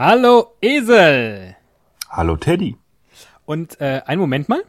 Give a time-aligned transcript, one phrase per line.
[0.00, 1.56] Hallo Esel.
[2.08, 2.76] Hallo Teddy.
[3.46, 4.62] Und äh, einen Moment mal.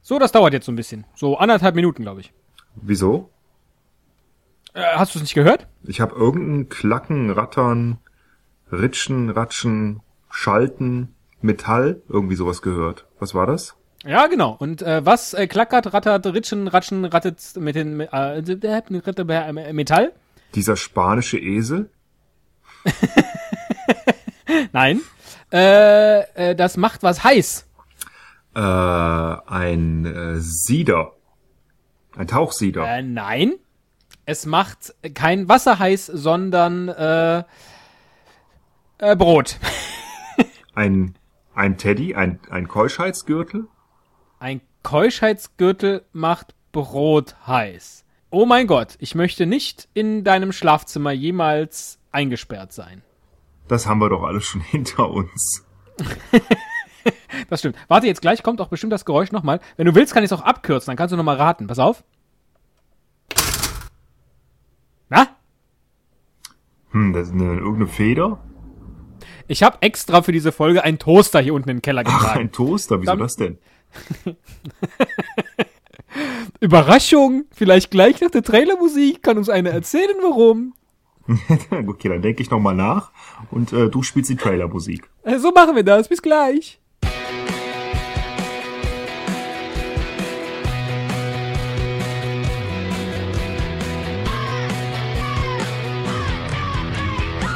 [0.00, 1.06] So, das dauert jetzt so ein bisschen.
[1.16, 2.32] So anderthalb Minuten, glaube ich.
[2.76, 3.30] Wieso?
[4.74, 5.66] Äh, hast du es nicht gehört?
[5.82, 7.98] Ich habe irgendein Klacken, Rattern,
[8.70, 13.06] Ritschen, Ratschen, Schalten, Metall, irgendwie sowas gehört.
[13.18, 13.74] Was war das?
[14.04, 14.54] Ja, genau.
[14.56, 20.12] Und äh, was äh, klackert, rattert, ritschen, ratschen, rattet mit den äh, Metall?
[20.54, 21.90] Dieser spanische Esel?
[24.72, 25.00] Nein.
[25.52, 27.66] Äh, äh, das macht was heiß.
[28.54, 31.12] Äh, ein äh, Sieder.
[32.16, 32.86] Ein Tauchsieder.
[32.86, 33.54] Äh, nein.
[34.26, 37.44] Es macht kein Wasser heiß, sondern äh,
[38.98, 39.58] äh, Brot.
[40.74, 41.16] ein,
[41.54, 43.66] ein Teddy, ein, ein Keuschheitsgürtel?
[44.38, 48.04] Ein Keuschheitsgürtel macht Brot heiß.
[48.30, 53.02] Oh mein Gott, ich möchte nicht in deinem Schlafzimmer jemals eingesperrt sein.
[53.68, 55.64] Das haben wir doch alles schon hinter uns.
[57.48, 57.76] das stimmt.
[57.88, 59.60] Warte, jetzt gleich kommt auch bestimmt das Geräusch nochmal.
[59.76, 61.66] Wenn du willst, kann ich es auch abkürzen, dann kannst du nochmal raten.
[61.66, 62.04] Pass auf.
[65.08, 65.28] Na?
[66.90, 68.38] Hm, das ist eine, irgendeine Feder?
[69.48, 72.26] Ich habe extra für diese Folge einen Toaster hier unten in den Keller getragen.
[72.26, 73.00] Ach, ein Toaster?
[73.00, 73.58] Wieso Dann, das denn?
[76.60, 77.44] Überraschung!
[77.50, 80.74] Vielleicht gleich nach der Trailermusik kann uns einer erzählen, warum.
[81.88, 83.10] okay, dann denke ich nochmal nach
[83.50, 85.08] und äh, du spielst die Trailermusik.
[85.22, 86.08] Äh, so machen wir das.
[86.08, 86.78] Bis gleich.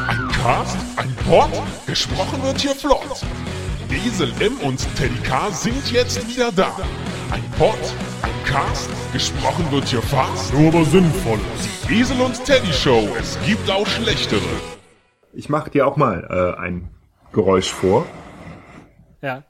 [0.09, 1.51] Ein Cast, ein Pod,
[1.87, 3.25] gesprochen wird hier flott.
[4.07, 6.77] Esel M und Teddy K sind jetzt wieder da.
[7.33, 7.75] Ein Pod,
[8.23, 11.41] ein Cast, gesprochen wird hier fast, nur aber sinnvoll.
[11.89, 14.43] Esel und Teddy Show, es gibt auch schlechtere.
[15.33, 16.91] Ich mach dir auch mal äh, ein
[17.33, 18.05] Geräusch vor.
[19.23, 19.45] Ja.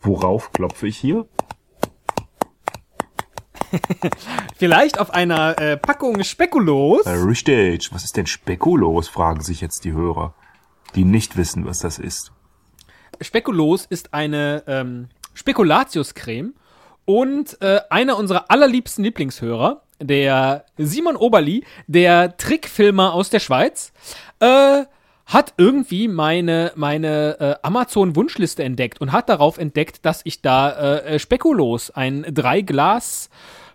[0.00, 1.26] Worauf klopfe ich hier?
[4.56, 7.04] Vielleicht auf einer äh, Packung Spekulos.
[7.04, 7.92] Äh, richtig.
[7.92, 10.34] Was ist denn Spekulos, fragen sich jetzt die Hörer,
[10.94, 12.32] die nicht wissen, was das ist.
[13.20, 16.52] Spekulos ist eine ähm, Spekulatiuscreme
[17.04, 23.92] und äh, einer unserer allerliebsten Lieblingshörer, der Simon Oberli, der Trickfilmer aus der Schweiz,
[24.40, 24.82] äh,
[25.26, 31.18] hat irgendwie meine, meine äh, Amazon-Wunschliste entdeckt und hat darauf entdeckt, dass ich da äh,
[31.20, 33.30] Spekulos, ein Drei-Glas-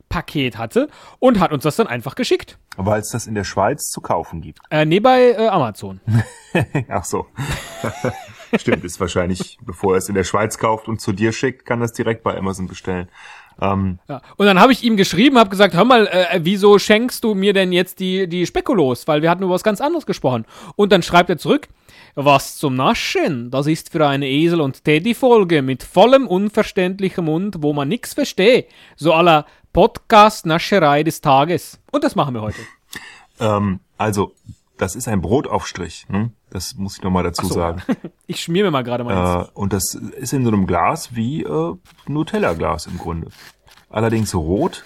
[0.09, 2.59] Paket hatte und hat uns das dann einfach geschickt.
[2.78, 4.59] Weil es das in der Schweiz zu kaufen gibt.
[4.69, 6.01] Äh, nee, bei äh, Amazon.
[6.88, 7.25] Ach so.
[8.56, 11.80] Stimmt, ist wahrscheinlich, bevor er es in der Schweiz kauft und zu dir schickt, kann
[11.80, 13.08] das direkt bei Amazon bestellen.
[13.62, 14.22] Ähm, ja.
[14.38, 17.53] Und dann habe ich ihm geschrieben, habe gesagt, hör mal, äh, wieso schenkst du mir
[17.53, 19.08] denn jetzt die, die Spekulos?
[19.08, 20.46] Weil wir hatten über was ganz anderes gesprochen.
[20.75, 21.68] Und dann schreibt er zurück,
[22.16, 27.74] was zum Naschen, das ist für eine Esel- und Teddy-Folge mit vollem unverständlichem Mund, wo
[27.74, 28.68] man nix versteht.
[28.96, 31.80] So aller Podcast-Nascherei des Tages.
[31.92, 32.59] Und das machen wir heute.
[33.40, 34.34] Ähm, also,
[34.78, 36.06] das ist ein Brotaufstrich.
[36.10, 36.32] Hm?
[36.50, 37.54] Das muss ich nochmal dazu so.
[37.54, 37.82] sagen.
[38.28, 39.44] ich schmier mir mal gerade mal.
[39.44, 41.76] Äh, und das ist in so einem Glas wie äh,
[42.08, 43.28] Nutella-Glas im Grunde.
[43.90, 44.86] Allerdings rot,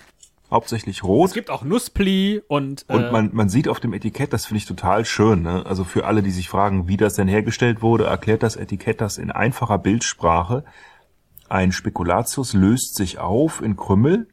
[0.51, 1.29] hauptsächlich rot.
[1.29, 4.59] Es gibt auch Nusspli und äh, und man man sieht auf dem Etikett, das finde
[4.59, 5.43] ich total schön.
[5.43, 5.65] Ne?
[5.65, 9.17] Also für alle, die sich fragen, wie das denn hergestellt wurde, erklärt das Etikett das
[9.17, 10.63] in einfacher Bildsprache.
[11.49, 14.27] Ein Spekulatius löst sich auf in Krümmel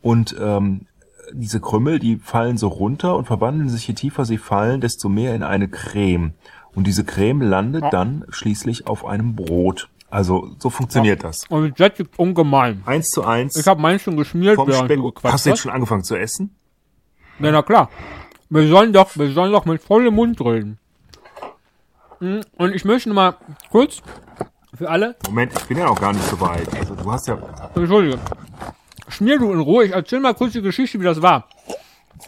[0.00, 0.86] und ähm,
[1.32, 5.34] diese Krümmel, die fallen so runter und verwandeln sich, je tiefer sie fallen, desto mehr
[5.34, 6.34] in eine Creme.
[6.74, 7.90] Und diese Creme landet ja.
[7.90, 9.88] dann schließlich auf einem Brot.
[10.10, 11.28] Also so funktioniert ja.
[11.28, 11.46] das.
[11.48, 12.82] Und das ist ungemein.
[12.84, 13.56] Eins zu eins.
[13.56, 14.56] Ich habe meins schon geschmiert.
[14.56, 16.54] Vom während du Hast du jetzt schon angefangen zu essen?
[17.38, 17.88] Ja, na klar.
[18.50, 20.78] Wir sollen doch, wir sollen doch mit vollem Mund reden.
[22.18, 23.36] Hm, und ich möchte mal
[23.70, 24.02] kurz
[24.74, 25.16] für alle.
[25.26, 26.68] Moment, ich bin ja noch gar nicht so weit.
[26.78, 27.38] Also du hast ja.
[27.74, 28.18] Entschuldige.
[29.12, 29.84] Schmier du in Ruhe.
[29.84, 31.48] Ich erzähl mal kurz die Geschichte, wie das war.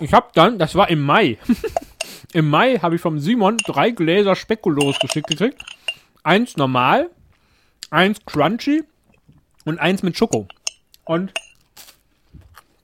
[0.01, 1.39] Ich habe dann, das war im Mai.
[2.33, 5.63] Im Mai habe ich vom Simon drei Gläser Spekulos geschickt gekriegt.
[6.25, 7.11] Eins normal,
[7.91, 8.83] eins crunchy
[9.65, 10.49] und eins mit Schoko.
[11.05, 11.33] Und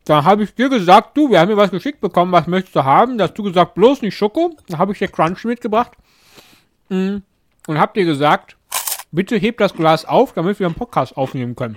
[0.05, 2.85] da habe ich dir gesagt, du, wir haben mir was geschickt bekommen, was möchtest du
[2.85, 3.19] haben?
[3.19, 4.57] Da hast du gesagt, bloß nicht Schoko.
[4.69, 5.93] Da habe ich dir Crunchy mitgebracht.
[6.89, 7.19] Mm.
[7.67, 8.57] Und hab dir gesagt,
[9.11, 11.77] bitte heb das Glas auf, damit wir einen Podcast aufnehmen können.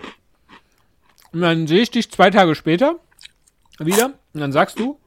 [1.33, 2.95] Und dann sehe ich dich zwei Tage später
[3.79, 4.99] wieder und dann sagst du,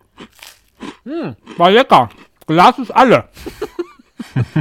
[1.05, 2.09] hm, war lecker.
[2.47, 3.29] Glas ist alle.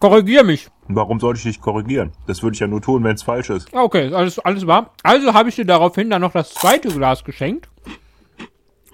[0.00, 0.68] Korrigier mich.
[0.88, 2.12] Warum sollte ich dich korrigieren?
[2.26, 3.72] Das würde ich ja nur tun, wenn es falsch ist.
[3.72, 4.94] Okay, alles, alles war.
[5.04, 7.68] Also habe ich dir daraufhin dann noch das zweite Glas geschenkt.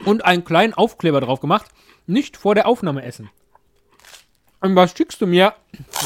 [0.05, 1.67] und einen kleinen Aufkleber drauf gemacht.
[2.07, 3.31] Nicht vor der Aufnahme essen.
[4.61, 5.55] Und was schickst du mir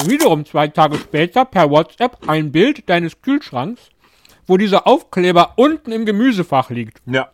[0.04, 3.90] wiederum zwei Tage später per WhatsApp ein Bild deines Kühlschranks,
[4.46, 7.02] wo dieser Aufkleber unten im Gemüsefach liegt?
[7.06, 7.30] Ja,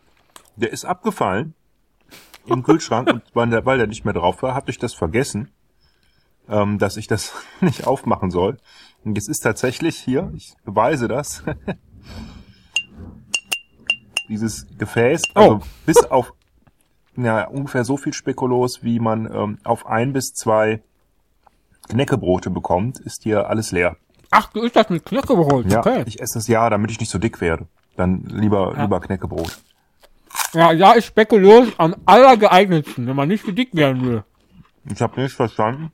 [0.55, 1.53] der ist abgefallen
[2.45, 5.51] im Kühlschrank und weil der, nicht mehr drauf war, hatte ich das vergessen,
[6.49, 8.57] ähm, dass ich das nicht aufmachen soll.
[9.03, 11.43] Und es ist tatsächlich hier, ich beweise das,
[14.29, 15.61] dieses Gefäß, also Oh.
[15.85, 16.33] bis auf
[17.15, 20.83] ja, ungefähr so viel Spekulos, wie man ähm, auf ein bis zwei
[21.89, 23.97] Knäckebrote bekommt, ist hier alles leer.
[24.39, 25.65] Ach, du isst das mit Knäckebrot.
[25.71, 26.03] Ja, Okay.
[26.05, 27.65] ich esse es ja, damit ich nicht so dick werde.
[27.95, 28.83] Dann lieber, Ja.
[28.83, 29.57] lieber Knäckebrot.
[30.53, 34.23] Ja, da ist Spekulos am allergeeignetsten, wenn man nicht dick werden will.
[34.91, 35.91] Ich habe nicht verstanden.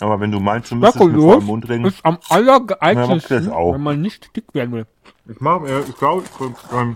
[0.00, 1.84] Aber wenn du meinst, du müsstest mit vollem Mund reden.
[1.84, 4.86] ist am mach allergeeignetsten, wenn man nicht dick werden will.
[5.28, 6.24] Ich mache, äh, ich glaube,
[6.72, 6.94] ähm,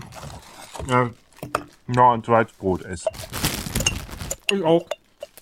[0.87, 1.09] ja,
[1.95, 3.11] ja, ein zweites Brot essen.
[4.51, 4.85] Ich auch.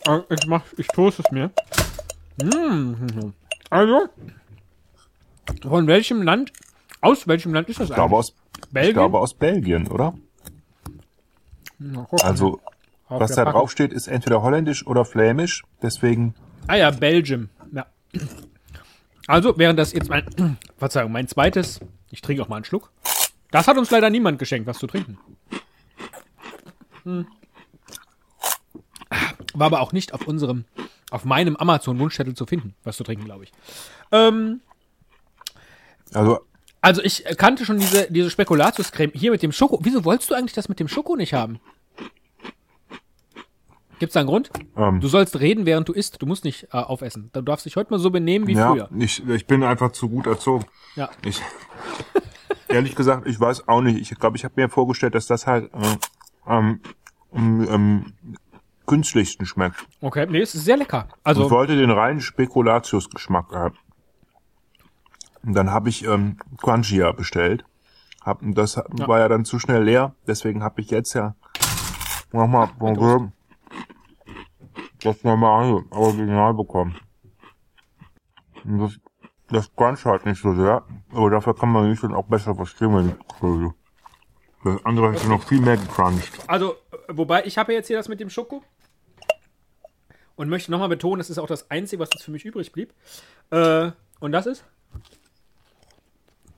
[0.05, 1.51] Äh, Ich mach, ich toast es mir.
[2.43, 2.93] Mm.
[3.69, 4.07] Also,
[5.67, 6.51] von welchem Land,
[7.01, 8.33] aus welchem Land ist das Ich glaube aus,
[8.71, 8.89] Belgien?
[8.89, 10.13] ich glaube aus Belgien, oder?
[11.79, 12.07] Na.
[12.23, 12.59] Also,
[13.07, 13.59] Auf was da Packung.
[13.61, 15.63] drauf steht, ist entweder holländisch oder flämisch.
[15.81, 16.33] Deswegen,
[16.67, 17.49] Ah ja, Belgium.
[17.71, 17.85] Ja.
[19.27, 20.25] Also, während das jetzt mein,
[20.77, 21.79] Verzeihung, mein zweites,
[22.11, 22.91] ich trinke auch mal einen Schluck.
[23.51, 25.17] Das hat uns leider niemand geschenkt, was zu trinken.
[27.03, 27.27] Hm.
[29.53, 30.65] War aber auch nicht auf unserem,
[31.11, 33.51] auf meinem Amazon-Wunschzettel zu finden, was zu trinken, glaube ich.
[34.11, 34.61] Ähm,
[36.13, 36.39] also,
[36.81, 39.80] also ich kannte schon diese, diese Spekulatius-Creme hier mit dem Schoko.
[39.83, 41.59] Wieso wolltest du eigentlich das mit dem Schoko nicht haben?
[44.00, 44.51] Gibt's da einen Grund?
[44.75, 46.21] ähm, Du sollst reden, während du isst.
[46.21, 47.31] Du musst nicht äh, aufessen.
[47.33, 48.89] Du darfst dich heute mal so benehmen wie ja, früher.
[49.00, 50.65] ich, ich bin einfach zu gut erzogen.
[50.95, 51.09] Ja.
[51.25, 51.42] Ich,
[52.68, 54.00] ehrlich gesagt, ich weiß auch nicht.
[54.00, 55.98] Ich glaube, ich habe mir vorgestellt, dass das halt äh,
[56.48, 56.80] ähm,
[57.31, 58.13] am ähm,
[58.86, 59.86] künstlichsten schmeckt.
[60.00, 61.07] Okay, nee, es ist sehr lecker.
[61.10, 63.75] Ich Also, wollte den reinen Spekulatius-Geschmack haben.
[65.47, 67.63] Und dann habe ich ähm, Quangia bestellt.
[68.21, 70.13] Hab, das war ja dann zu schnell leer.
[70.27, 71.35] Deswegen habe ich jetzt ja
[72.33, 72.69] nochmal
[75.01, 76.97] das normale Original bekommen.
[78.65, 78.99] Und das,
[79.47, 80.83] das crunch halt nicht so sehr.
[81.13, 83.71] Aber dafür kann man nicht dann auch besser verstehen, wenn ich.
[84.65, 86.43] Das andere hätte noch viel mehr gecrunched.
[86.47, 86.75] also,
[87.07, 88.63] wobei, ich habe jetzt hier das mit dem Schoko.
[90.35, 92.93] Und möchte nochmal betonen, das ist auch das Einzige, was jetzt für mich übrig blieb.
[93.50, 94.65] Äh, und das ist?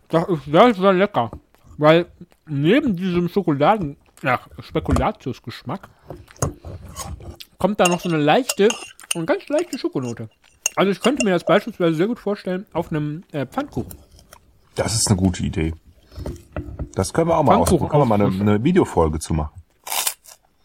[0.10, 1.32] Das ist sehr, sehr lecker.
[1.78, 2.08] Weil
[2.46, 5.88] neben diesem Schokoladen, ja, Spekulatius-Geschmack,
[7.58, 8.68] kommt da noch so eine leichte
[9.16, 10.30] und ganz leichte Schokonote.
[10.76, 13.96] Also ich könnte mir das beispielsweise sehr gut vorstellen auf einem äh, Pfannkuchen.
[14.76, 15.74] Das ist eine gute Idee.
[16.94, 17.90] Das können wir auch mal ausprobieren.
[17.90, 19.62] Können wir mal eine, eine Videofolge zu machen.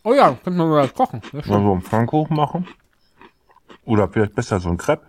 [0.02, 1.23] Oh ja, könnte man mal was kochen.
[1.32, 2.67] Mal so einen Pfannkuchen machen.
[3.85, 5.06] Oder vielleicht besser so ein Crepe.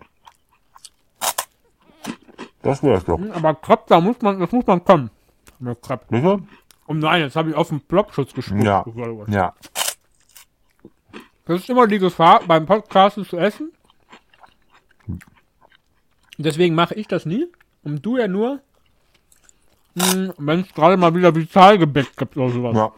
[2.66, 3.20] Das wäre es doch.
[3.34, 5.10] Aber Crepe, da muss man, das muss man können.
[5.58, 6.04] Mit Crepe.
[6.10, 6.38] Sicher?
[6.86, 8.62] Oh nein, jetzt habe ich auf den Plopschutz gespuckt.
[8.62, 8.84] Ja.
[9.28, 9.54] Ja.
[11.46, 13.72] Das ist immer die Gefahr, beim Podcasten zu essen.
[16.38, 17.46] Deswegen mache ich das nie.
[17.82, 18.60] Und du ja nur,
[19.94, 22.76] wenn es gerade mal wieder Vitalgebäck gibt oder sowas.
[22.76, 22.92] Ja.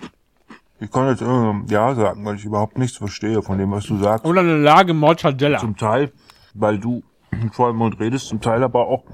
[0.80, 3.98] Ich kann jetzt äh, ja sagen, weil ich überhaupt nichts verstehe von dem, was du
[3.98, 4.24] sagst.
[4.24, 5.58] Oder eine Lage Mortadella.
[5.58, 6.12] Zum Teil,
[6.54, 7.02] weil du
[7.52, 9.04] vor dem Mund redest, zum Teil aber auch,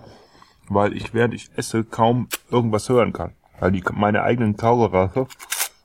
[0.68, 3.32] weil ich während ich esse kaum irgendwas hören kann.
[3.60, 5.26] Weil die meine eigenen Kaugerasse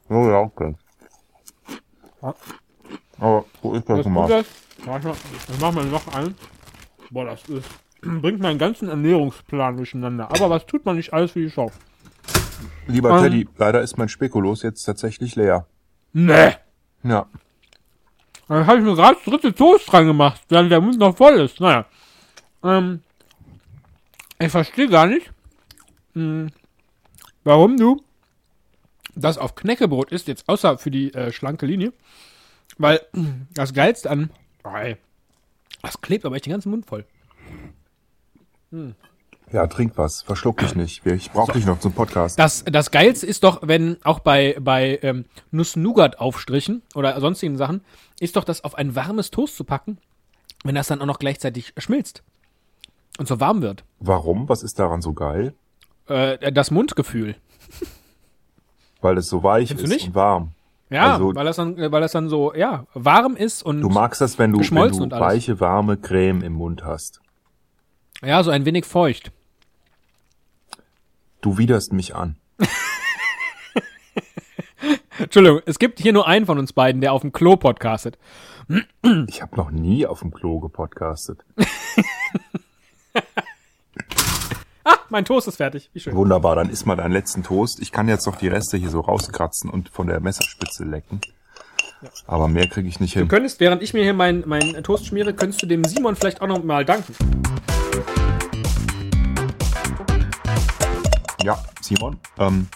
[0.09, 0.77] so laut sind.
[3.19, 4.39] Aber so ist das Das nun Gute mal.
[4.41, 5.15] ist, mal,
[5.53, 6.35] ich mach mal noch ein.
[7.11, 7.67] Boah, das ist,
[8.01, 10.29] bringt meinen ganzen Ernährungsplan durcheinander.
[10.31, 11.71] Aber was tut man nicht alles für die Show?
[12.87, 13.23] Lieber Ähm.
[13.23, 15.65] Teddy, leider ist mein Spekulos jetzt tatsächlich leer.
[16.13, 16.53] Nee.
[17.03, 17.27] Ja.
[18.47, 21.33] Dann habe ich mir gerade das dritte Toast dran gemacht, während der Mund noch voll
[21.39, 21.59] ist.
[21.59, 21.85] Naja.
[22.63, 23.01] Ähm,
[24.39, 25.31] ich verstehe gar nicht,
[26.13, 26.49] mh,
[27.43, 28.01] warum du
[29.15, 31.93] das auf Knäckebrot isst, jetzt außer für die äh, schlanke Linie.
[32.77, 33.01] Weil
[33.53, 34.29] das Geilste an.
[34.63, 34.95] Oh, ey,
[35.81, 37.05] das klebt aber echt den ganzen Mund voll.
[39.51, 40.21] Ja, trink was.
[40.21, 41.05] Verschluck dich nicht.
[41.05, 42.39] Ich brauche dich noch zum Podcast.
[42.39, 47.81] Das, das Geilste ist doch, wenn auch bei, bei ähm, Nuss-Nougat-Aufstrichen oder sonstigen Sachen,
[48.19, 49.97] ist doch das auf ein warmes Toast zu packen,
[50.63, 52.23] wenn das dann auch noch gleichzeitig schmilzt
[53.19, 53.83] und so warm wird.
[53.99, 54.49] Warum?
[54.49, 55.53] Was ist daran so geil?
[56.07, 57.35] Äh, das Mundgefühl.
[59.01, 60.51] Weil es so weich Findest ist und warm.
[60.89, 64.21] Ja, Also- weil, das dann, weil das dann so, ja, warm ist und Du magst
[64.21, 67.21] das, wenn du, wenn du weiche, warme Creme im Mund hast.
[68.23, 69.31] ja, so ein wenig feucht.
[71.41, 72.37] Du widerst mich an.
[75.19, 78.17] Entschuldigung, es gibt hier nur einen von uns beiden, der auf dem Klo podcastet.
[79.27, 81.43] Ich habe noch nie auf dem Klo gepodcastet.
[85.11, 85.89] Mein Toast ist fertig.
[85.93, 86.15] Wie schön.
[86.15, 87.79] Wunderbar, dann isst mal deinen letzten Toast.
[87.79, 91.19] Ich kann jetzt noch die Reste hier so rauskratzen und von der Messerspitze lecken.
[92.27, 93.27] Aber mehr kriege ich nicht Du hin.
[93.27, 96.47] könntest, während ich mir hier meinen mein Toast schmiere, könntest du dem Simon vielleicht auch
[96.47, 97.13] noch mal danken.
[101.43, 102.67] Ja, Simon, ähm,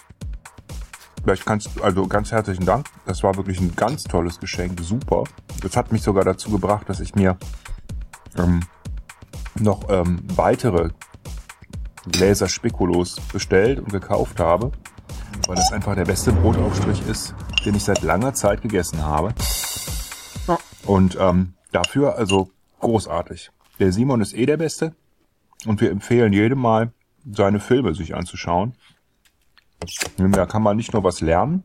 [1.22, 2.86] vielleicht kannst du, also ganz herzlichen Dank.
[3.06, 5.24] Das war wirklich ein ganz tolles Geschenk, super.
[5.62, 7.36] Das hat mich sogar dazu gebracht, dass ich mir
[8.36, 8.60] ähm,
[9.58, 10.90] noch ähm, weitere
[12.10, 14.72] Gläser Spekulos bestellt und gekauft habe,
[15.46, 17.34] weil das einfach der beste Brotaufstrich ist,
[17.64, 19.34] den ich seit langer Zeit gegessen habe.
[20.46, 20.58] Ja.
[20.86, 23.50] Und ähm, dafür also großartig.
[23.78, 24.94] Der Simon ist eh der Beste
[25.66, 26.92] und wir empfehlen jedem mal,
[27.24, 28.74] seine Filme sich anzuschauen.
[30.16, 31.64] Da kann man nicht nur was lernen,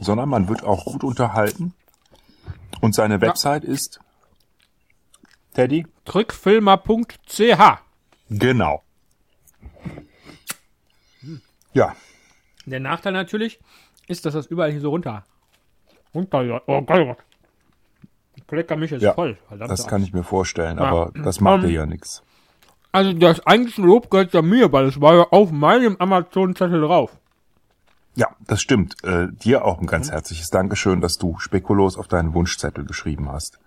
[0.00, 1.74] sondern man wird auch gut unterhalten.
[2.80, 4.00] Und seine Website ist
[5.54, 5.86] Teddy?
[6.04, 7.78] Trickfilmer.ch
[8.30, 8.82] Genau.
[11.74, 11.94] Ja,
[12.66, 13.60] Der Nachteil natürlich
[14.08, 15.24] ist, dass das überall hier so runter.
[16.14, 17.18] runter oh Gott.
[18.46, 19.36] Klecker mich ist ja, voll.
[19.48, 19.70] Verdammt.
[19.70, 20.84] das kann ich mir vorstellen, Ja.
[20.84, 22.22] aber das macht Ähm, dir ja nichts.
[22.92, 27.10] Also das eigentliche Lob gehört ja mir, weil es war ja auf meinem Amazon-Zettel drauf.
[28.14, 29.02] Ja, das stimmt.
[29.02, 29.88] Äh, dir auch ein Mhm.
[29.88, 33.58] ganz herzliches Dankeschön, dass du Spekulos auf deinen Wunschzettel geschrieben hast.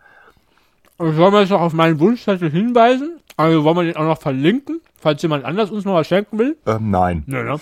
[0.98, 3.20] Sollen wir jetzt noch auf meinen Wunschzettel hinweisen?
[3.38, 6.58] Also wollen wir den auch noch verlinken, falls jemand anders uns noch was schenken will?
[6.66, 7.24] Ähm, nein.
[7.28, 7.60] Nö, ne?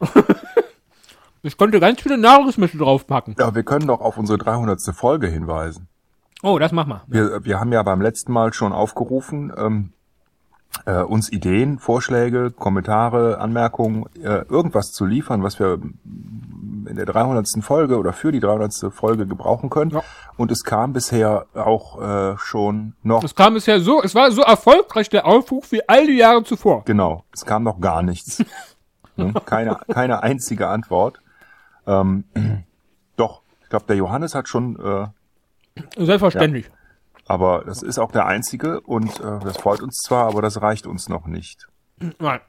[1.42, 3.36] ich konnte ganz viele Nahrungsmittel draufpacken.
[3.38, 4.80] Ja, wir können doch auf unsere 300.
[4.94, 5.88] Folge hinweisen.
[6.42, 7.02] Oh, das mach mal.
[7.06, 9.92] Wir, wir haben ja beim letzten Mal schon aufgerufen, ähm,
[10.86, 15.80] äh, uns Ideen, Vorschläge, Kommentare, Anmerkungen, äh, irgendwas zu liefern, was wir
[16.86, 17.46] in der 300.
[17.62, 18.92] Folge oder für die 300.
[18.92, 19.90] Folge gebrauchen können.
[19.92, 20.02] Ja.
[20.36, 24.42] Und es kam bisher auch äh, schon noch, Es kam bisher so, es war so
[24.42, 26.84] erfolgreich der Aufruf wie all die Jahre zuvor.
[26.84, 28.42] genau, es kam noch gar nichts.
[29.16, 29.34] ne?
[29.44, 31.20] keine, keine einzige Antwort.
[31.86, 32.24] Ähm,
[33.16, 35.06] doch, ich glaube, der Johannes hat schon äh,
[35.96, 36.70] Selbstverständlich.
[37.30, 40.84] Aber das ist auch der einzige und äh, das freut uns zwar, aber das reicht
[40.84, 41.68] uns noch nicht.
[42.18, 42.40] Nein.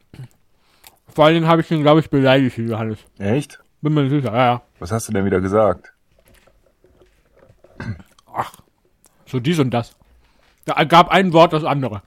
[1.07, 2.97] Vor allen Dingen habe ich den, glaube ich, beleidigt, Johannes.
[3.19, 3.63] Echt?
[3.81, 4.61] Bin mir sicher, ja, ja.
[4.79, 5.93] Was hast du denn wieder gesagt?
[8.33, 8.55] Ach,
[9.27, 9.95] so dies und das.
[10.65, 12.01] Da gab ein Wort das andere.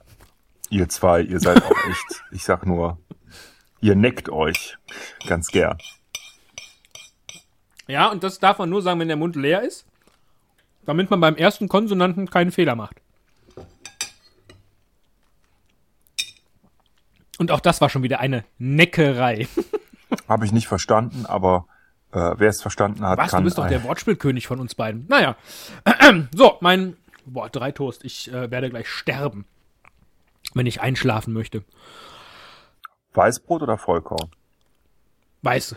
[0.69, 2.97] Ihr zwei, ihr seid auch echt, ich sag nur,
[3.79, 4.77] ihr neckt euch
[5.25, 5.77] ganz gern.
[7.87, 9.87] Ja, und das darf man nur sagen, wenn der Mund leer ist,
[10.85, 13.01] damit man beim ersten Konsonanten keinen Fehler macht.
[17.37, 19.47] Und auch das war schon wieder eine Neckerei.
[20.27, 21.65] Habe ich nicht verstanden, aber
[22.11, 23.41] äh, wer es verstanden hat, Was, kann.
[23.41, 25.05] du bist doch der Wortspielkönig von uns beiden.
[25.07, 25.35] Naja.
[26.33, 26.95] So, mein.
[27.25, 28.05] Boah, drei Toast.
[28.05, 29.45] Ich äh, werde gleich sterben.
[30.53, 31.63] Wenn ich einschlafen möchte.
[33.13, 34.29] Weißbrot oder Vollkorn?
[35.41, 35.75] Weiß.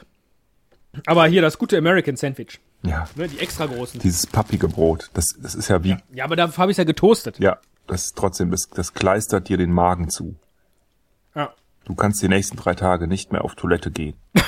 [1.06, 2.60] Aber hier das gute American Sandwich.
[2.82, 3.98] Ja, Ne, die extra großen.
[4.00, 5.10] dieses pappige Brot.
[5.14, 7.38] Das, das ist ja wie, ja, Ja, aber da habe ich ja getoastet.
[7.86, 10.36] das ist trotzdem, das, das kleistert dir den Magen zu.
[11.34, 11.52] Ja.
[11.84, 14.14] Du kannst die nächsten drei Tage nicht mehr auf Toilette gehen.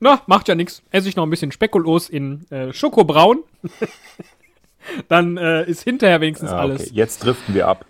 [0.00, 0.82] Na, macht ja nichts.
[0.90, 3.44] Esse ich noch ein bisschen Spekulos in äh, Schokobraun.
[5.08, 6.82] Dann äh, ist hinterher wenigstens Ah, alles.
[6.82, 7.84] okay, jetzt driften wir ab.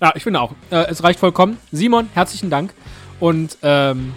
[0.00, 0.52] Ja, ich finde auch.
[0.70, 1.56] Äh, es reicht vollkommen.
[1.70, 2.74] Simon, herzlichen Dank.
[3.18, 4.12] Und ähm,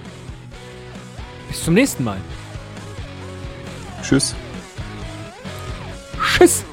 [1.48, 2.18] bis zum nächsten Mal.
[4.08, 4.36] Tschüss.
[6.38, 6.64] Tschüss.